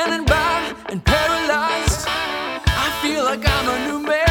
standing 0.00 0.24
by 0.24 0.74
and 0.88 1.04
paralyzed. 1.04 2.06
I 2.08 2.88
feel 3.02 3.22
like 3.22 3.42
I'm 3.46 3.68
a 3.68 3.88
new 3.88 4.06
man. 4.06 4.29